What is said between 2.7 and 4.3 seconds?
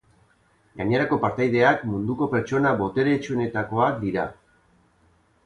boteretsuenetakoak dira.